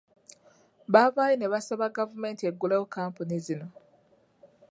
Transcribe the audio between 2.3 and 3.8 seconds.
eggulewo kkampuni zino.